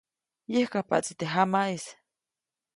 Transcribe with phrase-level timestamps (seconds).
[0.53, 1.85] Yäjkajpaʼtsi teʼ jamaʼis.